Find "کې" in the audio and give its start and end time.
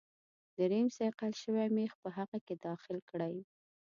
2.45-2.55